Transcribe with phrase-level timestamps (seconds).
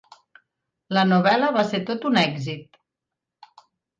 [0.97, 2.81] La novel·la va ser tot un èxit.